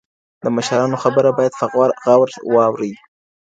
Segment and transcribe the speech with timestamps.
[0.41, 1.65] د مشرانو خبره بايد په
[2.05, 2.93] غور واورئ.